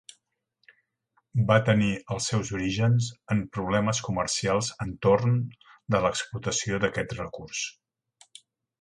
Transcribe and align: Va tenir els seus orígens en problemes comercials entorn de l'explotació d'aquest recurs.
Va 1.51 1.57
tenir 1.67 1.89
els 2.15 2.29
seus 2.31 2.51
orígens 2.61 3.11
en 3.37 3.45
problemes 3.59 4.01
comercials 4.09 4.73
entorn 4.89 5.39
de 5.97 6.05
l'explotació 6.07 6.85
d'aquest 6.87 7.19
recurs. 7.23 7.67